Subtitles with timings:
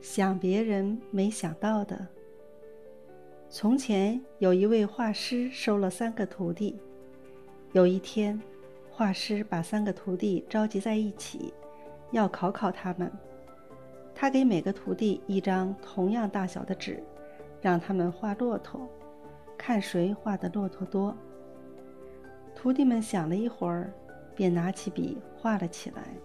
[0.00, 2.06] 想别人没想到的。
[3.50, 6.78] 从前有一位画师收了三个徒弟。
[7.72, 8.40] 有一天，
[8.90, 11.52] 画师把三个徒弟召集在一起，
[12.10, 13.12] 要考考他们。
[14.14, 17.02] 他给每个徒弟一张同样大小的纸，
[17.60, 18.88] 让他们画骆驼，
[19.56, 21.14] 看谁画的骆驼多。
[22.54, 23.92] 徒弟们想了一会儿，
[24.34, 26.16] 便拿起笔画了起来。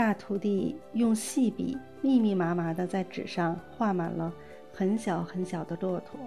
[0.00, 4.32] 大徒弟用细笔密密麻麻地在纸上画满了。
[4.72, 6.18] 很小很小的骆驼，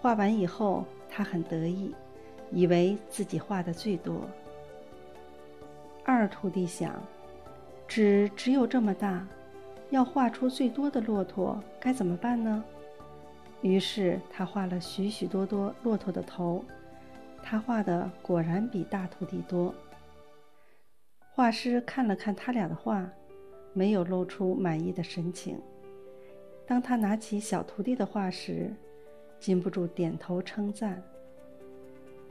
[0.00, 1.94] 画完以后，他很得意，
[2.50, 4.26] 以为自己画的最多。
[6.06, 6.94] 二徒弟想，
[7.86, 9.26] 纸只有这么大，
[9.90, 12.64] 要画出最多的骆驼，该怎么办呢？
[13.60, 16.64] 于是他画了许许多多骆驼的头，
[17.42, 19.74] 他画的果然比大徒弟多。
[21.40, 23.10] 画师看了看他俩的画，
[23.72, 25.58] 没有露出满意的神情。
[26.66, 28.70] 当他拿起小徒弟的画时，
[29.38, 31.02] 禁不住点头称赞。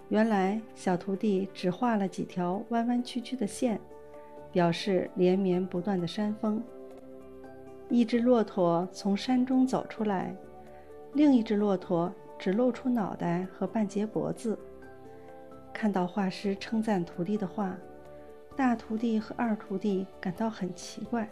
[0.09, 3.81] 原来小徒弟只画了几条弯弯曲曲的线，
[4.51, 6.63] 表示连绵不断的山峰。
[7.89, 10.35] 一只骆驼从山中走出来，
[11.13, 14.55] 另一只骆驼只露出脑袋和半截脖子。
[15.73, 17.75] 看到画师称赞徒弟的画，
[18.59, 21.25] 大徒弟和二徒弟感到很奇怪。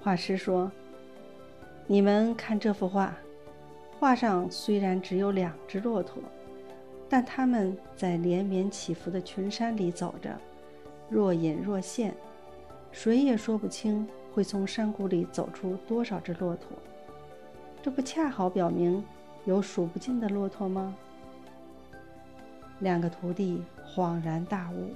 [0.00, 0.72] 画师说。
[1.86, 3.14] 你们看这幅画，
[4.00, 6.22] 画上虽然只有两只骆驼，
[7.06, 10.34] 但它们在连绵起伏的群山里走着，
[11.10, 12.14] 若隐若现，
[12.90, 16.78] 谁也说不清会从山谷里走出多少只骆驼。
[17.82, 19.04] 这不恰好表明
[19.44, 20.96] 有数不尽的骆驼吗？
[22.80, 24.94] 两个徒弟恍然大悟。